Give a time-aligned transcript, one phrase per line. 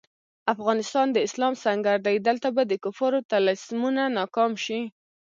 [0.53, 4.79] افغانستان د اسلام سنګر دی، دلته به د کفارو طلسمونه ناکام شي.